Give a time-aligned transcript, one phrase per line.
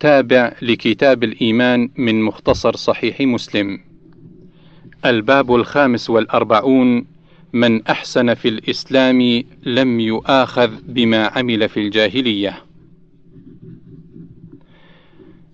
[0.00, 3.80] تابع لكتاب الإيمان من مختصر صحيح مسلم.
[5.06, 7.06] الباب الخامس والأربعون
[7.52, 12.62] من أحسن في الإسلام لم يؤاخذ بما عمل في الجاهلية.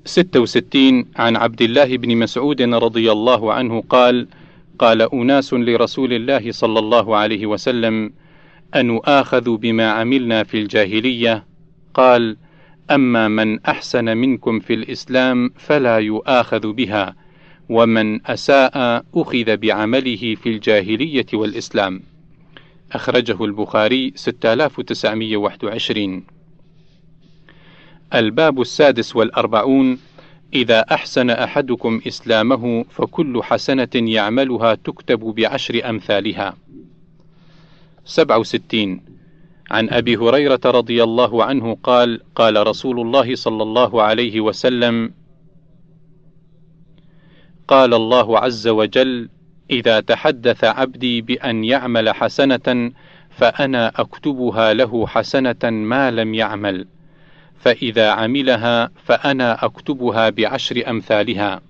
[0.04, 4.28] 66 عن عبد الله بن مسعود رضي الله عنه قال:
[4.78, 8.12] قال أناس لرسول الله صلى الله عليه وسلم:
[8.74, 11.44] أنؤاخذ بما عملنا في الجاهلية؟
[11.94, 12.36] قال:
[12.90, 17.14] أما من أحسن منكم في الإسلام فلا يؤاخذ بها،
[17.68, 22.02] ومن أساء أخذ بعمله في الجاهلية والإسلام.
[22.92, 26.24] أخرجه البخاري 6921
[28.14, 29.98] الباب السادس والأربعون
[30.54, 36.56] إذا أحسن أحدكم إسلامه فكل حسنة يعملها تكتب بعشر أمثالها.
[38.04, 39.00] 67
[39.70, 45.12] عن أبي هريرة رضي الله عنه قال: قال رسول الله صلى الله عليه وسلم:
[47.68, 49.28] قال الله عز وجل:
[49.70, 52.92] إذا تحدث عبدي بأن يعمل حسنة
[53.30, 56.86] فأنا أكتبها له حسنة ما لم يعمل.
[57.58, 61.60] فإذا عملها فأنا أكتبها بعشر أمثالها.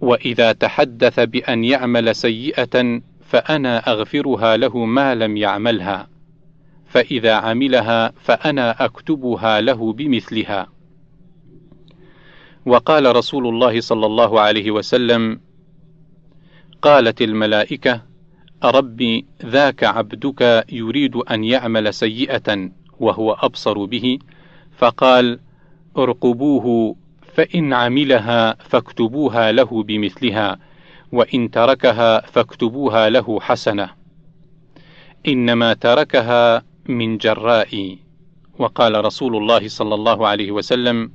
[0.00, 3.00] وإذا تحدث بأن يعمل سيئة
[3.32, 6.08] فأنا أغفرها له ما لم يعملها.
[6.86, 10.66] فإذا عملها فأنا أكتبها له بمثلها.
[12.66, 15.40] وقال رسول الله صلى الله عليه وسلم:
[16.82, 18.02] قالت الملائكة:
[18.64, 24.18] ربي ذاك عبدك يريد أن يعمل سيئة وهو أبصر به
[24.76, 25.40] فقال
[25.98, 26.96] ارقبوه
[27.34, 30.58] فإن عملها فاكتبوها له بمثلها
[31.12, 33.90] وإن تركها فاكتبوها له حسنة.
[35.28, 37.98] إنما تركها من جرائي
[38.58, 41.10] وقال رسول الله صلى الله عليه وسلم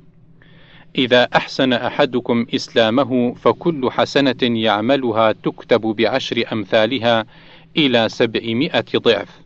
[0.98, 7.26] إذا أحسن أحدكم إسلامه فكل حسنة يعملها تكتب بعشر أمثالها
[7.76, 9.40] إلى سبعمائة ضعف.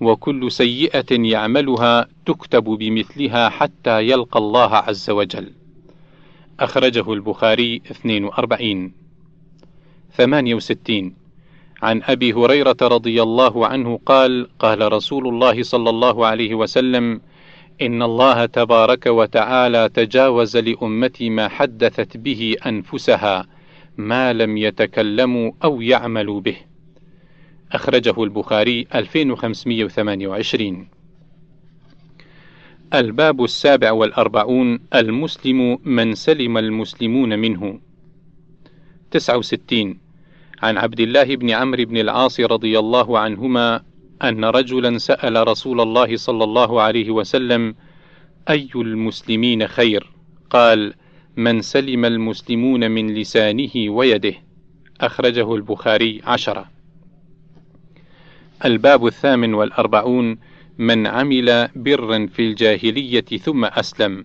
[0.00, 5.63] وكل سيئة يعملها تكتب بمثلها حتى يلقى الله عز وجل.
[6.60, 8.92] أخرجه البخاري 42
[10.16, 11.14] 68
[11.82, 17.20] عن أبي هريرة رضي الله عنه قال: قال رسول الله صلى الله عليه وسلم:
[17.82, 23.46] إن الله تبارك وتعالى تجاوز لأمتي ما حدثت به أنفسها
[23.96, 26.56] ما لم يتكلموا أو يعملوا به.
[27.72, 30.93] أخرجه البخاري 2528
[32.94, 37.80] الباب السابع والأربعون المسلم من سلم المسلمون منه.
[39.10, 39.98] 69
[40.62, 43.82] عن عبد الله بن عمرو بن العاص رضي الله عنهما
[44.22, 47.74] أن رجلا سأل رسول الله صلى الله عليه وسلم
[48.50, 50.10] أي المسلمين خير؟
[50.50, 50.94] قال
[51.36, 54.34] من سلم المسلمون من لسانه ويده.
[55.00, 56.70] أخرجه البخاري عشرة.
[58.64, 60.38] الباب الثامن والأربعون
[60.78, 64.24] من عمل برا في الجاهلية ثم أسلم.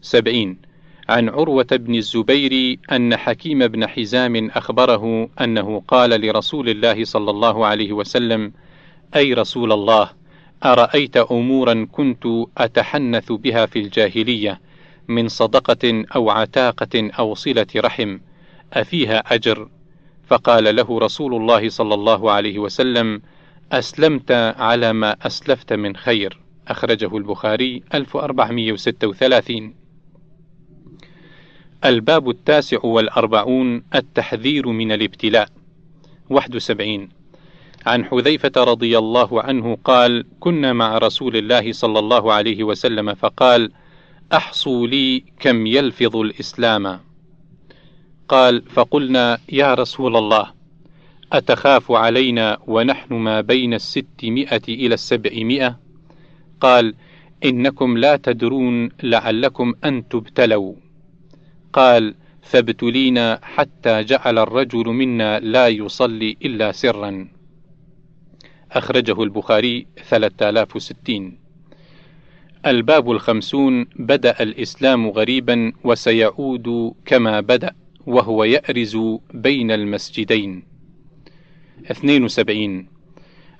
[0.00, 0.58] سبعين.
[1.08, 7.66] عن عروة بن الزبير أن حكيم بن حزام أخبره أنه قال لرسول الله صلى الله
[7.66, 8.52] عليه وسلم
[9.16, 10.10] أي رسول الله
[10.64, 12.26] أرأيت أمورا كنت
[12.58, 14.60] أتحنث بها في الجاهلية
[15.08, 18.18] من صدقة أو عتاقة أو صلة رحم
[18.72, 19.68] أفيها أجر؟
[20.26, 23.22] فقال له رسول الله صلى الله عليه وسلم
[23.72, 26.38] أسلمت على ما أسلفت من خير.
[26.68, 29.74] أخرجه البخاري 1436
[31.84, 35.48] الباب التاسع والأربعون التحذير من الابتلاء.
[36.30, 37.08] 71
[37.86, 43.72] عن حذيفة رضي الله عنه قال كنا مع رسول الله صلى الله عليه وسلم فقال
[44.32, 47.00] أحصوا لي كم يلفظ الإسلام
[48.28, 50.57] قال فقلنا يا رسول الله
[51.32, 55.78] أتخاف علينا ونحن ما بين الستمائة إلى السبعمائة؟
[56.60, 56.94] قال
[57.44, 60.74] إنكم لا تدرون لعلكم أن تبتلوا.
[61.72, 67.28] قال فابتلينا حتى جعل الرجل منا لا يصلي إلا سرا.
[68.72, 71.38] أخرجه البخاري 3060
[72.66, 77.72] الباب الخمسون بدأ الإسلام غريبا وسيعود كما بدأ
[78.06, 78.98] وهو يأرز
[79.34, 80.67] بين المسجدين.
[81.86, 82.88] 72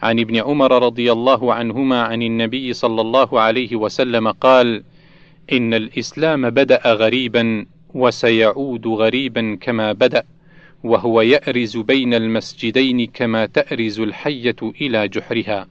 [0.02, 4.84] عن ابن عمر رضي الله عنهما عن النبي صلى الله عليه وسلم قال
[5.52, 10.24] إن الإسلام بدأ غريبا وسيعود غريبا كما بدأ
[10.84, 15.68] وهو يأرز بين المسجدين كما تأرز الحية إلى جحرها.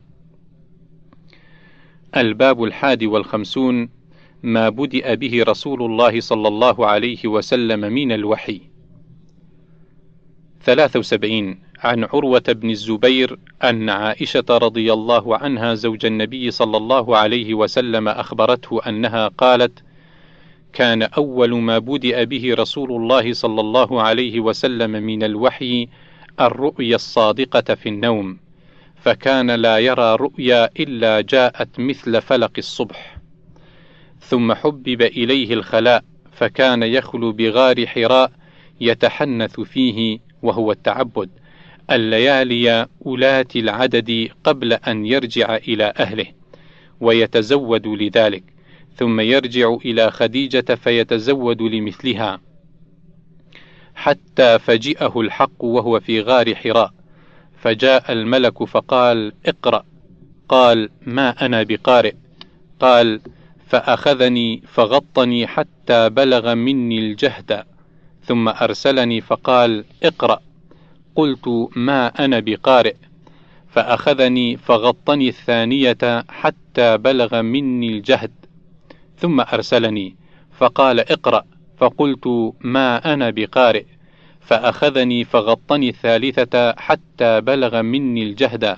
[2.18, 3.90] الباب الحادي والخمسون.
[4.44, 8.62] ما بدأ به رسول الله صلى الله عليه وسلم من الوحي.
[10.62, 17.54] 73 عن عروة بن الزبير أن عائشة رضي الله عنها زوج النبي صلى الله عليه
[17.54, 19.84] وسلم أخبرته أنها قالت:
[20.74, 25.88] كان أول ما بدأ به رسول الله صلى الله عليه وسلم من الوحي
[26.42, 28.38] الرؤيا الصادقة في النوم،
[28.96, 33.18] فكان لا يرى رؤيا إلا جاءت مثل فلق الصبح.
[34.20, 38.32] ثم حبب إليه الخلاء، فكان يخلو بغار حراء
[38.82, 41.30] يتحنث فيه وهو التعبد
[41.92, 46.26] الليالي أولات العدد قبل أن يرجع إلى أهله
[47.02, 48.44] ويتزود لذلك
[48.96, 52.40] ثم يرجع إلى خديجة فيتزود لمثلها.
[53.96, 56.94] حتى فجئه الحق وهو في غار حراء
[57.62, 59.84] فجاء الملك فقال اقرأ
[60.50, 62.14] قال ما أنا بقارئ
[62.80, 63.22] قال
[63.68, 67.64] فأخذني فغطني حتى بلغ مني الجهد
[68.24, 70.40] ثم أرسلني فقال اقرأ
[71.18, 72.96] قلت ما أنا بقارئ
[73.68, 78.32] فأخذني فغطني الثانية حتى بلغ مني الجهد.
[79.18, 80.16] ثم أرسلني
[80.58, 81.44] فقال اقرأ
[81.78, 83.86] فقلت ما أنا بقارئ
[84.42, 88.78] فأخذني فغطني الثالثة حتى بلغ مني الجهد.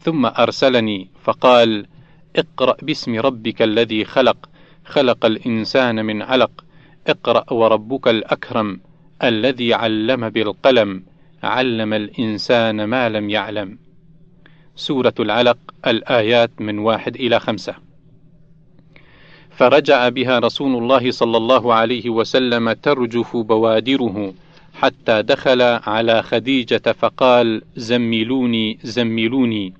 [0.00, 1.86] ثم أرسلني فقال
[2.36, 4.48] اقرأ باسم ربك الذي خلق
[4.84, 6.64] خلق الإنسان من علق
[7.06, 8.80] اقرأ وربك الأكرم
[9.22, 11.11] الذي علم بالقلم.
[11.42, 13.78] علم الإنسان ما لم يعلم.
[14.76, 17.74] سورة العلق الآيات من واحد إلى خمسة.
[19.50, 24.34] فرجع بها رسول الله صلى الله عليه وسلم ترجف بوادره
[24.74, 29.74] حتى دخل على خديجة فقال زملوني زملوني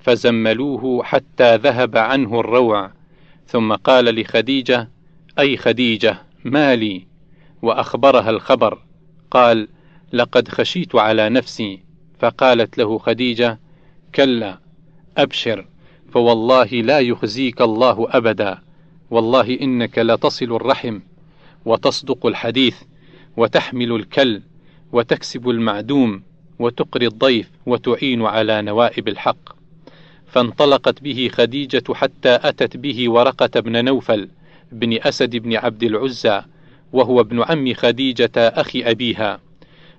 [0.00, 2.90] فزملوه حتى ذهب عنه الروع.
[3.46, 4.88] ثم قال لخديجة
[5.38, 7.06] أي خديجة ما لي؟
[7.62, 8.78] وأخبرها الخبر.
[9.30, 9.68] قال
[10.12, 11.80] لقد خشيت على نفسي.
[12.18, 13.58] فقالت له خديجة
[14.14, 14.58] كلا
[15.16, 15.66] أبشر
[16.12, 18.58] فوالله لا يخزيك الله أبدا.
[19.10, 21.00] والله إنك لتصل الرحم
[21.64, 22.76] وتصدق الحديث
[23.36, 24.42] وتحمل الكل
[24.92, 26.22] وتكسب المعدوم
[26.58, 29.58] وتقري الضيف وتعين على نوائب الحق.
[30.26, 34.28] فانطلقت به خديجة حتى أتت به ورقة بن نوفل
[34.72, 36.42] بن أسد بن عبد العزى
[36.92, 39.47] وهو ابن عم خديجة أخي أبيها.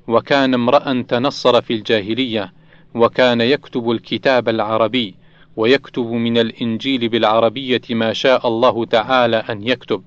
[0.09, 2.53] وكان امرأ تنصر في الجاهلية
[2.95, 5.15] وكان يكتب الكتاب العربي
[5.55, 10.03] ويكتب من الإنجيل بالعربية ما شاء الله تعالى أن يكتب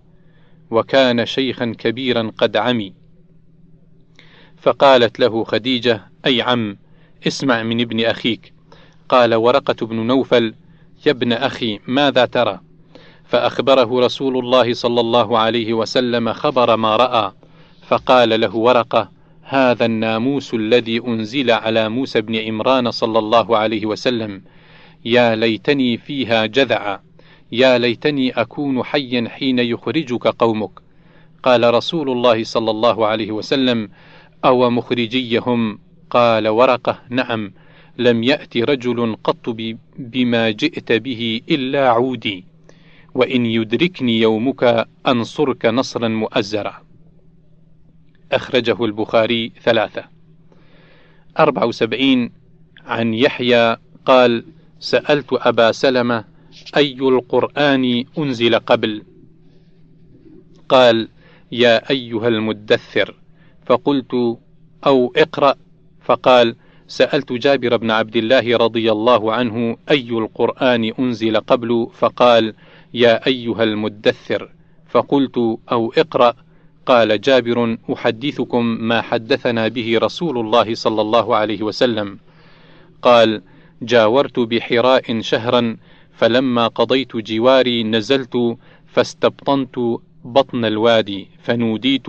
[0.70, 2.94] وكان شيخا كبيرا قد عمي.
[4.56, 6.76] فقالت له خديجة أي عم
[7.26, 8.54] اسمع من ابن أخيك.
[9.08, 10.54] قال ورقة بن نوفل
[11.06, 12.60] يا ابن أخي ماذا ترى؟
[13.24, 17.32] فأخبره رسول الله صلى الله عليه وسلم خبر ما رأى
[17.88, 24.42] فقال له ورقة هذا الناموس الذي أنزل على موسى بن عمران صلى الله عليه وسلم.
[25.04, 27.00] يا ليتني فيها جذعا.
[27.52, 30.70] يا ليتني أكون حيا حين يخرجك قومك.
[31.42, 33.88] قال رسول الله صلى الله عليه وسلم
[34.44, 35.78] أو مخرجيهم؟
[36.10, 37.52] قال ورقة نعم.
[37.98, 39.56] لم يأت رجل قط
[39.98, 42.44] بما جئت به إلا عودي.
[43.14, 46.91] وإن يدركني يومك أنصرك نصرا مؤزرا.
[48.32, 50.04] أخرجه البخاري ثلاثة.
[51.38, 52.32] أربع وسبعين
[52.86, 54.44] عن يحيى قال
[54.80, 56.24] سألت أبا سلمة
[56.76, 59.02] أي القرآن أنزل قبل؟
[60.68, 61.08] قال
[61.52, 63.14] يا أيها المدثر.
[63.66, 64.38] فقلت
[64.86, 65.54] أو اقرأ.
[66.00, 66.56] فقال
[66.88, 72.54] سألت جابر بن عبد الله رضي الله عنه أي القرآن أنزل قبل؟ فقال
[72.94, 74.52] يا أيها المدثر.
[74.88, 75.38] فقلت
[75.72, 76.34] أو اقرأ.
[76.86, 82.18] قال جابر أحدثكم ما حدثنا به رسول الله صلى الله عليه وسلم.
[83.02, 83.42] قال
[83.82, 85.76] جاورت بحراء شهرا
[86.12, 89.78] فلما قضيت جواري نزلت فاستبطنت
[90.24, 92.06] بطن الوادي فنوديت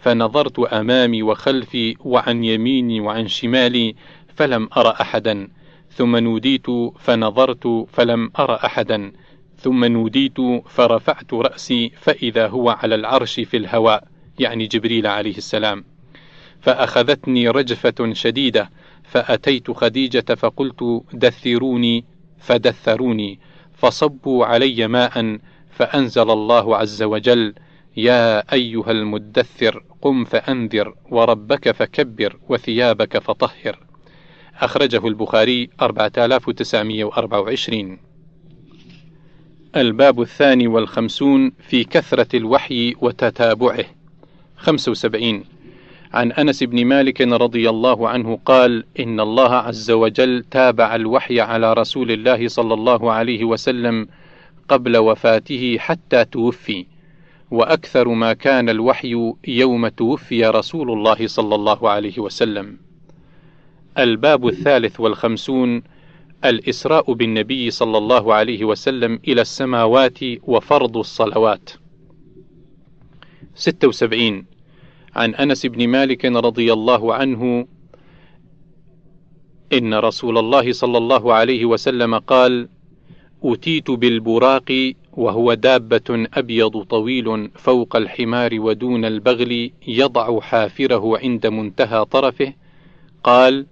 [0.00, 3.94] فنظرت أمامي وخلفي وعن يميني وعن شمالي
[4.36, 5.48] فلم ار احدا.
[5.92, 6.66] ثم نوديت
[6.98, 9.12] فنظرت فلم ار احدا.
[9.62, 10.36] ثم نوديت
[10.68, 14.04] فرفعت رأسي فإذا هو على العرش في الهواء
[14.38, 15.84] يعني جبريل عليه السلام.
[16.60, 18.70] فأخذتني رجفة شديدة
[19.04, 22.04] فأتيت خديجة فقلت دثروني.
[22.38, 23.38] فدثروني.
[23.72, 25.38] فصبوا علي ماء
[25.70, 27.54] فأنزل الله عز وجل
[27.96, 33.78] يا أيها المدثر قم فأنذر وربك فكبر وثيابك فطهر.
[34.60, 38.09] أخرجه البخاري 4924
[39.76, 43.84] الباب الثاني والخمسون في كثرة الوحي وتتابعه.
[44.56, 45.44] خمسة وسبعين.
[46.12, 51.72] عن أنس بن مالك رضي الله عنه قال إن الله عز وجل تابع الوحي على
[51.72, 54.08] رسول الله صلى الله عليه وسلم
[54.68, 56.86] قبل وفاته حتى توفي
[57.50, 62.76] وأكثر ما كان الوحي يوم توفي رسول الله صلى الله عليه وسلم.
[63.98, 65.82] الباب الثالث والخمسون
[66.44, 71.70] الإسراء بالنبي صلى الله عليه وسلم إلى السماوات وفرض الصلوات.
[73.54, 74.44] 76
[75.16, 77.66] عن أنس بن مالك رضي الله عنه
[79.72, 82.68] إن رسول الله صلى الله عليه وسلم قال:
[83.44, 92.52] أتيت بالبراق وهو دابة أبيض طويل فوق الحمار ودون البغل يضع حافره عند منتهى طرفه.
[93.24, 93.66] قال: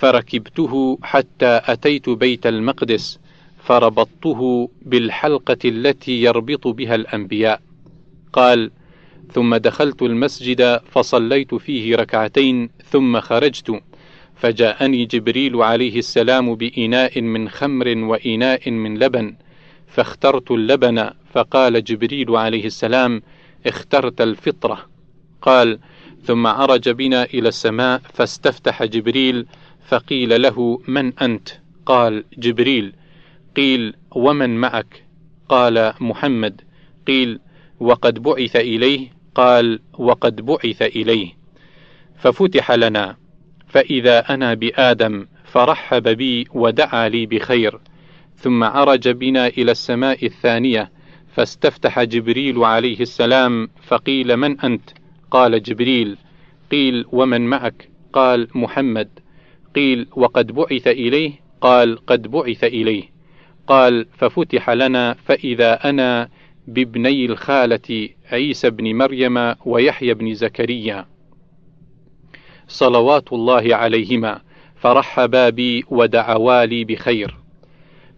[0.00, 3.18] فركبته حتى أتيت بيت المقدس
[3.64, 7.60] فربطته بالحلقة التي يربط بها الأنبياء.
[8.32, 8.70] قال
[9.32, 13.82] ثم دخلت المسجد فصليت فيه ركعتين ثم خرجت
[14.34, 19.34] فجاءني جبريل عليه السلام بإناء من خمر وإناء من لبن
[19.86, 23.22] فاخترت اللبن فقال جبريل عليه السلام
[23.66, 24.86] اخترت الفطرة
[25.42, 25.78] قال
[26.24, 29.46] ثم عرج بنا إلى السماء فاستفتح جبريل
[29.90, 31.48] فقيل له من أنت؟
[31.86, 32.92] قال جبريل.
[33.56, 35.04] قيل ومن معك؟
[35.48, 36.60] قال محمد.
[37.06, 37.40] قيل
[37.80, 41.32] وقد بعث إليه؟ قال وقد بعث إليه.
[42.18, 43.16] ففتح لنا
[43.68, 47.80] فإذا أنا بآدم فرحب بي ودعا لي بخير.
[48.36, 50.90] ثم عرج بنا إلى السماء الثانية
[51.34, 54.90] فاستفتح جبريل عليه السلام فقيل من أنت؟
[55.30, 56.16] قال جبريل.
[56.70, 59.08] قيل ومن معك؟ قال محمد.
[59.74, 61.32] قيل وقد بعث إليه.
[61.60, 63.02] قال قد بعث إليه.
[63.66, 66.28] قال ففتح لنا فإذا أنا
[66.66, 71.06] بابني الخالة عيسى بن مريم ويحيى بن زكريا.
[72.68, 74.40] صلوات الله عليهما.
[74.76, 77.36] فرحبا بي ودعوا لي بخير.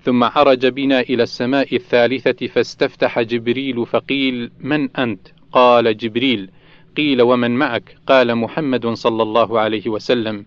[0.02, 6.50] ثم عرج بنا إلى السماء الثالثة فاستفتح جبريل فقيل من أنت؟ قال جبريل.
[6.96, 10.46] قيل ومن معك؟ قال محمد صلى الله عليه وسلم.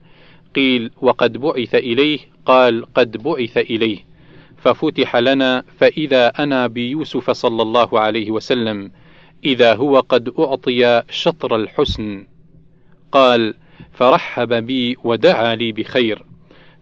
[0.55, 3.97] قيل وقد بعث إليه قال قد بعث إليه.
[4.57, 8.91] ففتح لنا فإذا أنا بيوسف صلى الله عليه وسلم
[9.45, 12.27] إذا هو قد أعطي شطر الحسن.
[13.11, 13.53] قال
[13.93, 16.23] فرحب بي ودعا لي بخير.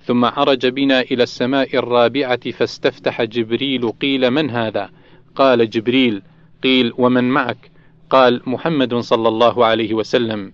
[0.05, 4.89] ثم عرج بنا إلى السماء الرابعة فاستفتح جبريل قيل من هذا؟
[5.35, 6.21] قال جبريل.
[6.63, 7.71] قيل ومن معك؟
[8.09, 10.53] قال محمد صلى الله عليه وسلم.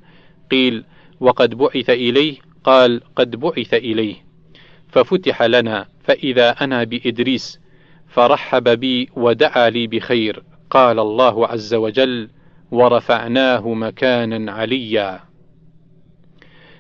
[0.52, 0.84] قيل
[1.20, 4.16] وقد بعث إليه قال قد بعث إليه.
[4.88, 7.60] ففتح لنا فإذا أنا بإدريس
[8.08, 10.44] فرحب بي ودعا لي بخير.
[10.70, 12.30] قال الله عز وجل
[12.72, 15.20] ورفعناه مكانا عليا.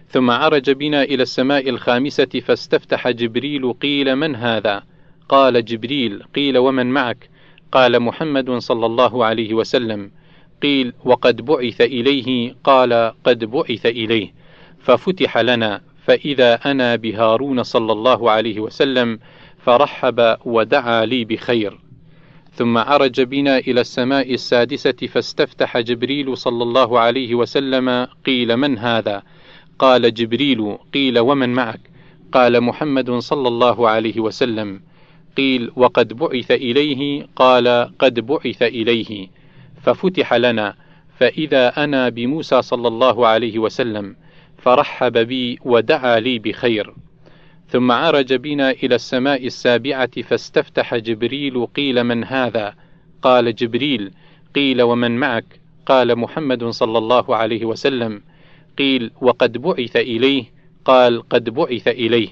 [0.07, 4.83] ثم عرج بنا إلى السماء الخامسة فاستفتح جبريل قيل من هذا؟
[5.29, 6.23] قال جبريل.
[6.35, 7.29] قيل ومن معك؟
[7.71, 10.11] قال محمد صلى الله عليه وسلم.
[10.63, 12.55] قيل وقد بعث إليه.
[12.63, 14.39] قال قد بعث إليه.
[14.79, 19.19] ففتح لنا فإذا أنا بهارون صلى الله عليه وسلم
[19.57, 21.79] فرحب ودعا لي بخير.
[22.53, 29.23] ثم عرج بنا إلى السماء السادسة فاستفتح جبريل صلى الله عليه وسلم قيل من هذا؟
[29.79, 31.79] قال جبريل قيل ومن معك؟
[32.31, 34.81] قال محمد صلى الله عليه وسلم.
[35.37, 39.27] قيل وقد بعث إليه قال قد بعث إليه.
[39.81, 40.75] ففتح لنا
[41.17, 44.15] فإذا أنا بموسى صلى الله عليه وسلم
[44.61, 46.93] فرحب بي ودعا لي بخير.
[47.69, 52.75] ثم عرج بنا إلى السماء السابعة فاستفتح جبريل قيل من هذا؟
[53.21, 54.11] قال جبريل
[54.55, 58.21] قيل ومن معك؟ قال محمد صلى الله عليه وسلم.
[58.77, 60.43] قيل وقد بعث إليه؟
[60.85, 62.29] قال قد بعث إليه.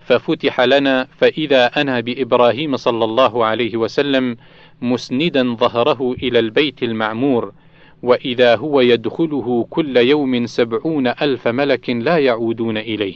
[0.00, 4.36] ففتح لنا فإذا أنا بإبراهيم صلى الله عليه وسلم
[4.82, 7.52] مسندا ظهره إلى البيت المعمور
[8.02, 13.14] وإذا هو يدخله كل يوم سبعون ألف ملك لا يعودون إليه.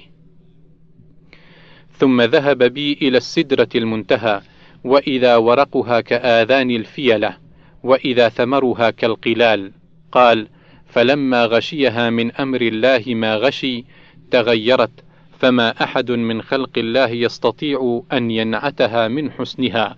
[1.98, 4.40] ثم ذهب بي إلى السدرة المنتهى
[4.84, 7.36] وإذا ورقها كآذان الفيلة
[7.82, 9.72] وإذا ثمرها كالقلال.
[10.12, 10.48] قال
[10.86, 13.84] فلما غشيها من أمر الله ما غشي
[14.30, 15.04] تغيرت
[15.38, 19.96] فما أحد من خلق الله يستطيع أن ينعتها من حسنها.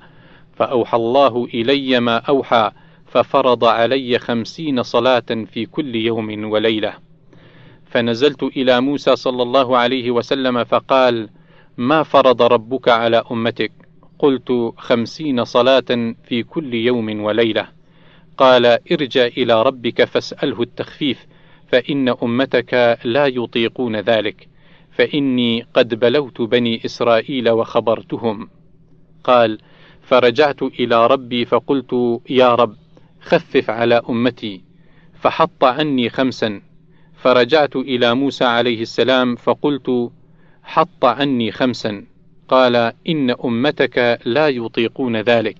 [0.56, 2.70] فأوحى الله إلي ما أوحى
[3.06, 6.94] ففرض علي خمسين صلاة في كل يوم وليلة.
[7.86, 11.28] فنزلت إلى موسى صلى الله عليه وسلم فقال
[11.76, 13.72] ما فرض ربك على أمتك؟
[14.18, 17.68] قلت خمسين صلاة في كل يوم وليلة.
[18.38, 21.26] قال ارجع إلى ربك فاسأله التخفيف
[21.68, 24.48] فإن أمتك لا يطيقون ذلك
[24.90, 28.48] فإني قد بلوت بني إسرائيل وخبرتهم.
[29.24, 29.58] قال
[30.02, 32.76] فرجعت إلى ربي فقلت يا رب
[33.26, 34.60] خفف على أمتي
[35.20, 36.60] فحط عني خمسا.
[37.16, 40.10] فرجعت إلى موسى عليه السلام فقلت
[40.62, 42.04] حط عني خمسا.
[42.48, 45.56] قال إن أمتك لا يطيقون ذلك.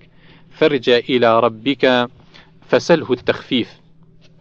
[0.49, 2.09] فارجع إلى ربك
[2.67, 3.69] فسله التخفيف.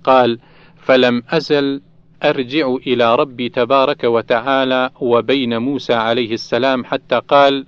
[0.05, 0.39] قال
[0.77, 1.83] فلم أزل
[2.25, 7.67] أرجع إلى ربي تبارك وتعالى وبين موسى عليه السلام حتى قال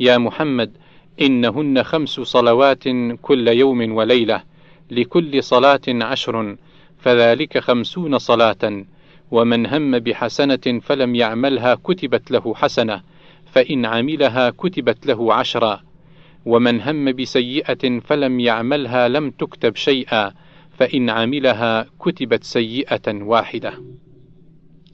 [0.00, 0.76] يا محمد
[1.20, 2.84] إنهن خمس صلوات
[3.22, 4.53] كل يوم وليلة.
[4.90, 6.56] لكل صلاة عشر
[6.98, 8.84] فذلك خمسون صلاة.
[9.30, 13.02] ومن هم بحسنة فلم يعملها كتبت له حسنة
[13.46, 15.80] فإن عملها كتبت له عشرا
[16.46, 20.32] ومن هم بسيئة فلم يعملها لم تكتب شيئا
[20.78, 23.72] فإن عملها كتبت سيئة واحدة.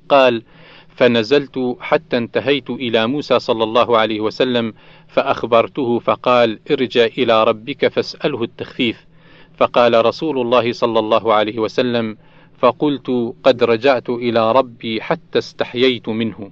[0.09, 0.43] قال
[0.89, 4.75] فنزلت حتى انتهيت إلى موسى صلى الله عليه وسلم
[5.09, 9.07] فأخبرته فقال ارجع إلى ربك فاسأله التخفيف
[9.57, 12.17] فقال رسول الله صلى الله عليه وسلم
[12.59, 16.51] فقلت قد رجعت إلى ربي حتى استحييت منه.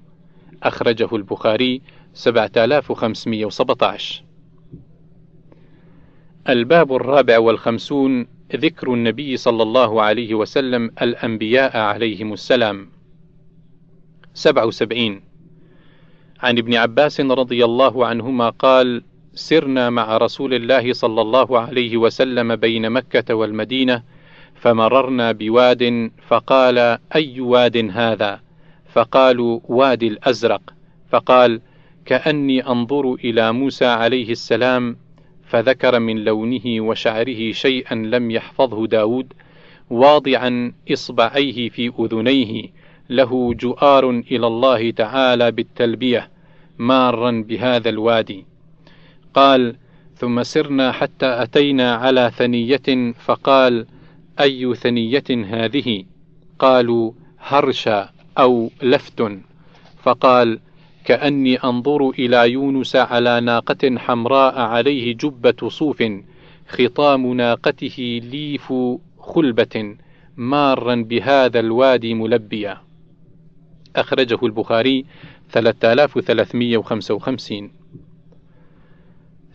[0.62, 1.82] أخرجه البخاري
[2.14, 4.24] 7517
[6.48, 8.26] الباب الرابع والخمسون
[8.56, 12.90] ذكر النبي صلى الله عليه وسلم الأنبياء عليهم السلام.
[14.34, 15.20] 77
[16.40, 19.02] عن ابن عباس رضي الله عنهما قال
[19.38, 24.02] سرنا مع رسول الله صلى الله عليه وسلم بين مكة والمدينة
[24.54, 28.40] فمررنا بواد فقال أي واد هذا؟
[28.92, 30.62] فقالوا وادي الأزرق.
[31.10, 31.60] فقال
[32.06, 34.96] كأني أنظر إلى موسى عليه السلام
[35.46, 39.32] فذكر من لونه وشعره شيئا لم يحفظه داود
[39.90, 42.66] واضعا إصبعيه في أذنيه
[43.10, 46.30] له جؤار إلى الله تعالى بالتلبية
[46.78, 48.57] مارا بهذا الوادي.
[49.38, 49.76] قال
[50.16, 53.86] ثم سرنا حتى أتينا على ثنية فقال
[54.40, 56.04] أي ثنية هذه
[56.58, 59.38] قالوا هرشا أو لفت
[60.02, 60.60] فقال
[61.04, 66.04] كأني أنظر إلى يونس على ناقة حمراء عليه جبة صوف
[66.68, 68.72] خطام ناقته ليف
[69.18, 69.96] خلبة
[70.36, 72.78] مارا بهذا الوادي ملبيا
[73.96, 75.04] أخرجه البخاري
[75.52, 77.77] 3355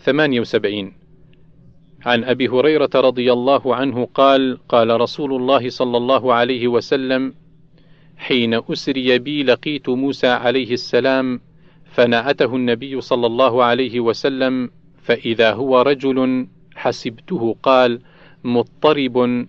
[0.05, 0.93] 78
[2.05, 7.33] عن أبي هريرة رضي الله عنه قال قال رسول الله صلى الله عليه وسلم
[8.17, 11.41] حين أسري بي لقيت موسى عليه السلام
[11.85, 14.69] فنعته النبي صلى الله عليه وسلم
[15.03, 17.99] فإذا هو رجل حسبته قال
[18.43, 19.45] مضطرب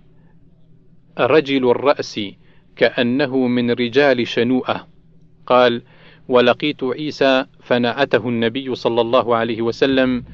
[1.18, 2.20] رجل الرأس
[2.76, 4.86] كأنه من رجال شنوءة.
[5.46, 5.82] قال
[6.28, 10.24] ولقيت عيسى فنعته النبي صلى الله عليه وسلم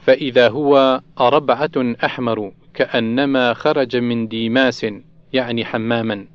[0.00, 4.86] فإذا هو ربعة أحمر كأنما خرج من ديماس
[5.32, 6.26] يعني حماما.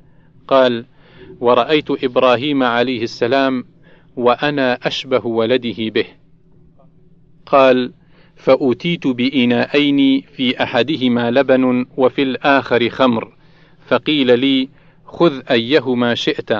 [0.48, 0.84] قال
[1.40, 3.64] ورأيت إبراهيم عليه السلام
[4.16, 6.06] وأنا أشبه ولده به.
[7.46, 7.92] قال
[8.36, 13.32] فأتيت بإناءين في أحدهما لبن وفي الآخر خمر
[13.86, 14.68] فقيل لي
[15.04, 16.52] خذ أيهما شئت.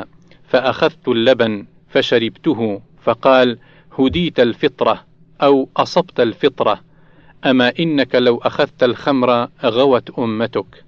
[0.48, 3.58] فأخذت اللبن فشربته فقال
[3.98, 5.04] هديت الفطرة
[5.42, 6.80] أو أصبت الفطرة.
[7.44, 10.84] أما إنك لو أخذت الخمر غوت أمتك.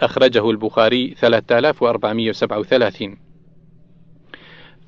[0.00, 3.16] أخرجه البخاري 3437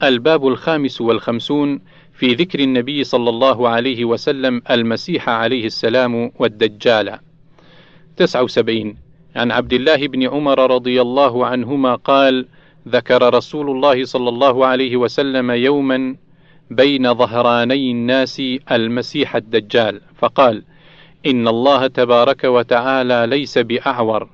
[0.02, 1.80] الباب الخامس والخمسون
[2.12, 7.18] في ذكر النبي صلى الله عليه وسلم المسيح عليه السلام والدجال.
[8.16, 8.96] 79
[9.37, 12.46] عن عبد الله بن عمر رضي الله عنهما قال
[12.88, 16.16] ذكر رسول الله صلى الله عليه وسلم يوما
[16.70, 20.00] بين ظهراني الناس المسيح الدجال.
[20.16, 20.62] فقال
[21.26, 24.28] إن الله تبارك وتعالى ليس بأعور.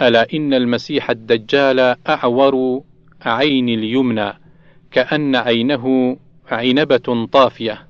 [0.00, 2.82] ألا إن المسيح الدجال أعور
[3.22, 4.32] عين اليمنى
[4.90, 6.16] كأن عينه
[6.50, 7.86] عنبة طافية.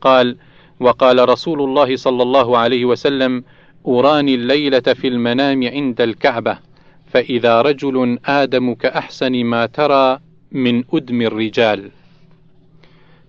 [0.00, 0.36] قال
[0.80, 3.44] وقال رسول الله صلى الله عليه وسلم
[3.88, 6.58] أراني الليلة في المنام عند الكعبة
[7.06, 10.18] فإذا رجل آدم كأحسن ما ترى
[10.52, 11.90] من أدم الرجال.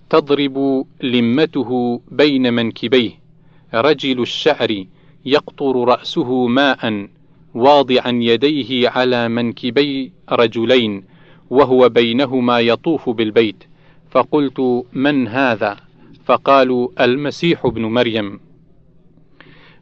[0.09, 3.26] تضرب لمته بين منكبيه.
[3.73, 4.85] رجل الشعر
[5.25, 7.07] يقطر رأسه ماء
[7.53, 11.03] واضعا يديه على منكبي رجلين
[11.49, 13.63] وهو بينهما يطوف بالبيت.
[14.11, 15.77] فقلت من هذا؟
[16.25, 18.39] فقالوا المسيح ابن مريم.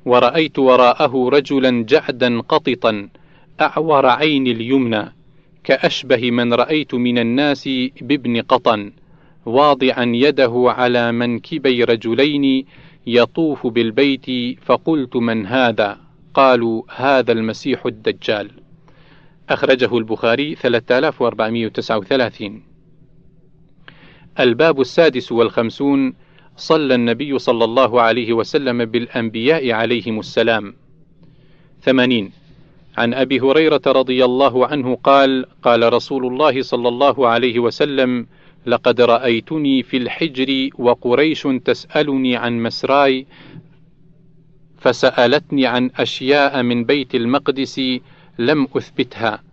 [0.06, 3.10] ورأيت وراءه رجلا جعدا قططا
[3.62, 5.14] أعور عين اليمنى
[5.64, 7.70] كأشبه من رأيت من الناس
[8.02, 8.92] بابن قطن
[9.46, 12.66] واضعا يده على منكبي رجلين
[13.08, 15.98] يطوف بالبيت فقلت من هذا؟
[16.34, 18.52] قالوا هذا المسيح الدجال.
[19.50, 22.64] أخرجه البخاري 3439
[24.40, 26.14] الباب السادس والخمسون
[26.58, 30.74] صلى النبي صلى الله عليه وسلم بالأنبياء عليهم السلام.
[31.82, 32.32] ثمانين.
[32.98, 38.28] عن أبي هريرة رضي الله عنه قال قال رسول الله صلى الله عليه وسلم
[38.66, 43.26] لقد رأيتني في الحجر وقريش تسألني عن مسراي
[44.78, 47.82] فسألتني عن أشياء من بيت المقدس
[48.40, 49.44] لم أثبتها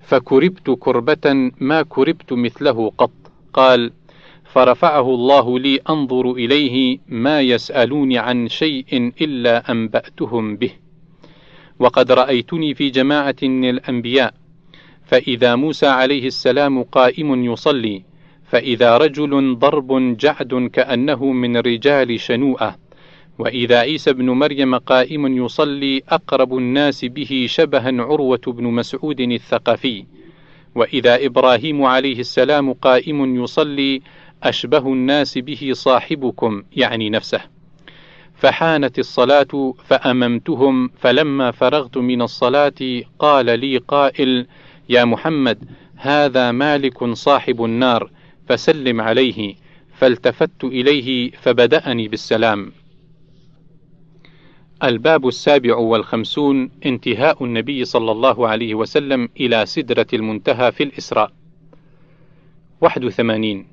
[0.00, 3.10] فكربت كربة ما كربت مثله قط.
[3.52, 3.92] قال
[4.44, 10.70] فرفعه الله لي أنظر إليه ما يسألوني عن شيء إلا أنبأتهم به.
[11.78, 14.34] وقد رأيتني في جماعة من الأنبياء
[15.04, 18.02] فإذا موسى عليه السلام قائم يصلي
[18.52, 22.76] فإذا رجل ضرب جعد كأنه من رجال شنوءة
[23.38, 30.04] وإذا عيسى بن مريم قائم يصلي أقرب الناس به شبها عروة بن مسعود الثقفي
[30.74, 34.02] وإذا إبراهيم عليه السلام قائم يصلي
[34.42, 37.40] أشبه الناس به صاحبكم يعني نفسه.
[38.34, 44.46] فحانت الصلاة فأممتهم فلما فرغت من الصلاة قال لي قائل
[44.88, 45.58] يا محمد
[45.96, 48.10] هذا مالك صاحب النار
[48.48, 49.54] فسلم عليه
[49.98, 52.72] فالتفت إليه فبدأني بالسلام.
[54.84, 61.32] الباب السابع والخمسون انتهاء النبي صلى الله عليه وسلم إلى سدرة المنتهى في الإسراء.
[62.80, 63.66] 81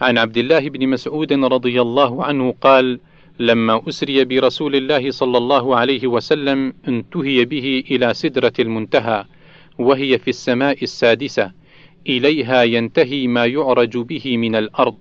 [0.00, 3.00] عن عبد الله بن مسعود رضي الله عنه قال
[3.38, 9.24] لما أسري برسول الله صلى الله عليه وسلم انتهي به إلى سدرة المنتهى
[9.78, 11.52] وهي في السماء السادسة
[12.06, 14.96] إليها ينتهي ما يعرج به من الأرض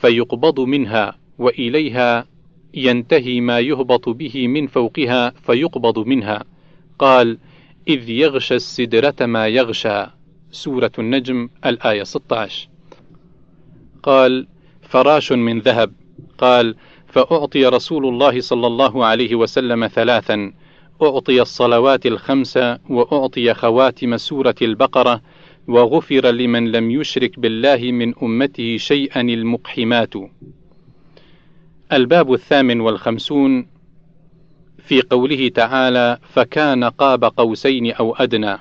[0.00, 2.26] فيقبض منها وإليها
[2.74, 6.44] ينتهي ما يهبط به من فوقها فيقبض منها.
[6.98, 7.38] قال
[7.88, 10.06] إذ يغشى السدرة ما يغشى.
[10.50, 12.68] سورة النجم الآية 16
[14.02, 14.46] قال
[14.82, 15.92] فراش من ذهب.
[16.38, 20.52] قال فأعطي رسول الله صلى الله عليه وسلم ثلاثا.
[21.02, 25.22] أعطي الصلوات الخمس وأعطي خواتم سورة البقرة
[25.70, 30.14] وغفر لمن لم يشرك بالله من أمته شيئا المقحمات.
[31.92, 33.66] الباب الثامن والخمسون
[34.78, 38.58] في قوله تعالى فكان قاب قوسين أو أدنى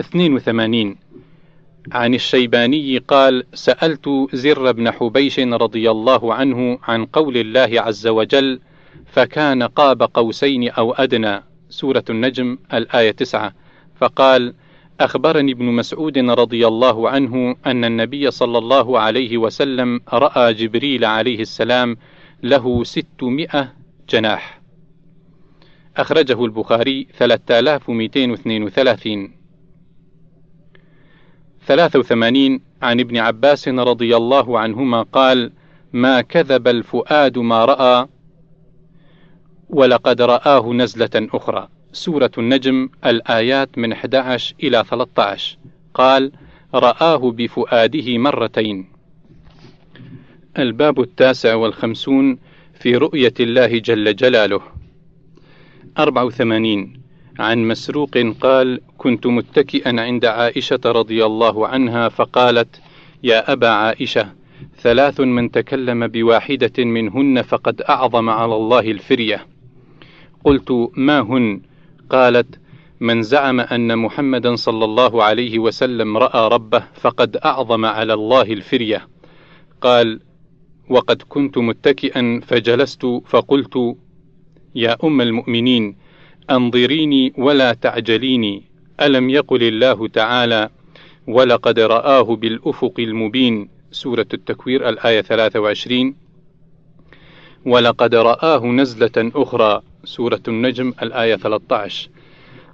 [0.00, 0.96] 82
[1.92, 8.60] عن الشيباني قال سألت زر بن حبيش رضي الله عنه عن قول الله عز وجل
[9.06, 13.54] فكان قاب قوسين أو أدنى سورة النجم الآية 9
[13.96, 14.54] فقال
[15.00, 21.40] أخبرني ابن مسعود رضي الله عنه أن النبي صلى الله عليه وسلم رأى جبريل عليه
[21.40, 21.96] السلام
[22.42, 23.72] له ستمائة
[24.08, 24.60] جناح.
[25.96, 29.34] أخرجه البخاري 3232
[31.66, 35.52] 83 عن ابن عباس رضي الله عنهما قال
[35.92, 38.06] ما كذب الفؤاد ما رأى
[39.68, 41.68] ولقد رآه نزلة أخرى.
[41.94, 45.58] سورة النجم الآيات من 11 إلى 13
[45.94, 46.32] قال
[46.74, 48.86] رآه بفؤاده مرتين.
[50.58, 52.38] الباب التاسع والخمسون
[52.80, 54.60] في رؤية الله جل جلاله.
[55.98, 57.00] 84
[57.38, 62.80] عن مسروق قال كنت متكئا عند عائشة رضي الله عنها فقالت
[63.22, 64.32] يا أبا عائشة
[64.78, 69.46] ثلاث من تكلم بواحدة منهن فقد أعظم على الله الفرية.
[70.44, 71.60] قلت ما هن؟
[72.10, 72.60] قالت
[73.00, 79.08] من زعم أن محمدا صلى الله عليه وسلم رأى ربه فقد أعظم على الله الفرية.
[79.80, 80.20] قال
[80.90, 83.96] وقد كنت متكئا فجلست فقلت
[84.74, 85.96] يا أم المؤمنين
[86.50, 88.62] أنظريني ولا تعجليني.
[89.00, 90.68] ألم يقل الله تعالى
[91.26, 93.68] ولقد رآه بالأفق المبين.
[93.90, 96.14] سورة التكوير الآية 23
[97.66, 99.82] ولقد رآه نزلة أخرى.
[100.04, 102.08] سورة النجم الآية 13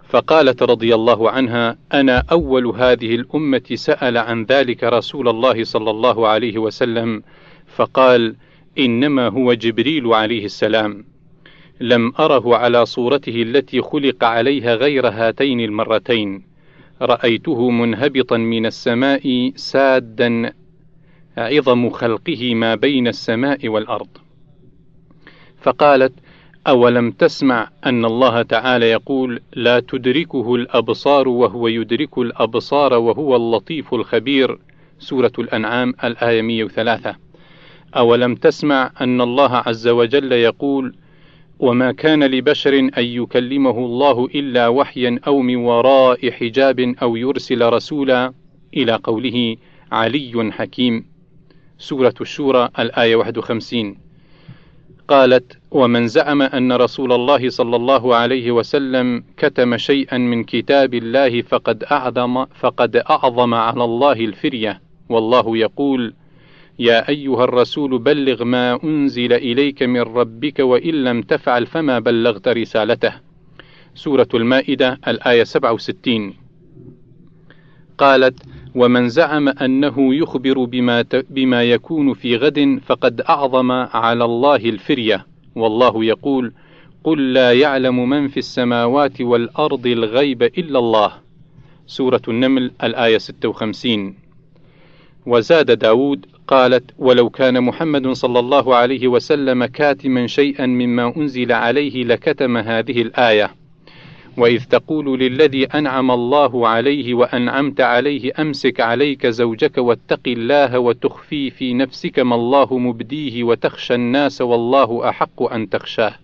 [0.08, 6.28] فقالت رضي الله عنها أنا أول هذه الأمة سأل عن ذلك رسول الله صلى الله
[6.28, 7.22] عليه وسلم
[7.66, 8.36] فقال
[8.78, 11.04] إنما هو جبريل عليه السلام.
[11.80, 16.42] لم أره على صورته التي خلق عليها غير هاتين المرتين.
[17.02, 20.52] رأيته منهبطا من السماء سادا
[21.36, 24.08] عظم خلقه ما بين السماء والأرض.
[25.62, 26.12] فقالت
[26.66, 34.58] أولم تسمع أن الله تعالى يقول لا تدركه الأبصار وهو يدرك الأبصار وهو اللطيف الخبير؟
[34.98, 37.16] سورة الأنعام الآية 103
[37.96, 40.94] أولم تسمع أن الله عز وجل يقول
[41.58, 48.32] وما كان لبشر أن يكلمه الله إلا وحيا أو من وراء حجاب أو يرسل رسولا؟
[48.76, 49.56] إلى قوله
[49.92, 51.04] علي حكيم.
[51.78, 53.96] سورة الشورى الآية 51
[55.08, 61.42] قالت ومن زعم أن رسول الله صلى الله عليه وسلم كتم شيئا من كتاب الله
[61.42, 64.80] فقد أعظم فقد أعظم على الله الفرية.
[65.08, 66.14] والله يقول
[66.78, 73.12] يا أيها الرسول بلغ ما أنزل إليك من ربك وإن لم تفعل فما بلغت رسالته.
[73.94, 76.34] سورة المائدة الآية 67
[77.98, 78.42] قالت
[78.74, 85.29] ومن زعم أنه يخبر بما, بما يكون في غد فقد أعظم على الله الفرية.
[85.56, 86.52] والله يقول
[87.04, 91.12] قل لا يعلم من في السماوات والأرض الغيب إلا الله.
[91.86, 94.14] سورة النمل الآية 56
[95.26, 102.04] وزاد داود قالت ولو كان محمد صلى الله عليه وسلم كاتما شيئا مما أنزل عليه
[102.04, 103.59] لكتم هذه الآية.
[104.40, 111.74] وإذ تقول للذي أنعم الله عليه وأنعمت عليه أمسك عليك زوجك واتق الله وتخفي في
[111.74, 116.14] نفسك ما الله مبديه وتخشى الناس والله أحق أن تخشاه.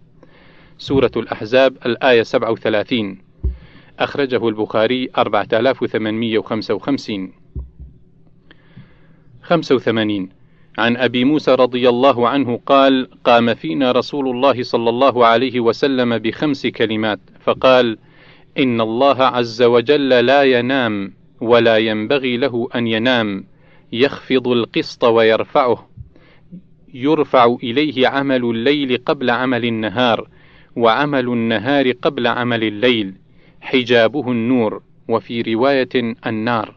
[0.78, 3.18] سورة الأحزاب الآية 37
[3.98, 7.32] أخرجه البخاري 4855
[9.42, 10.28] 85
[10.78, 16.18] عن أبي موسى رضي الله عنه قال: قام فينا رسول الله صلى الله عليه وسلم
[16.18, 17.98] بخمس كلمات، فقال:
[18.58, 23.44] إن الله عز وجل لا ينام ولا ينبغي له أن ينام،
[23.92, 25.88] يخفض القسط ويرفعه،
[26.94, 30.28] يرفع إليه عمل الليل قبل عمل النهار،
[30.76, 33.14] وعمل النهار قبل عمل الليل،
[33.60, 36.76] حجابه النور، وفي رواية النار.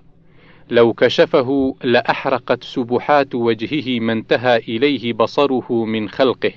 [0.69, 6.51] لو كشفه لأحرقت سبحات وجهه ما انتهى إليه بصره من خلقه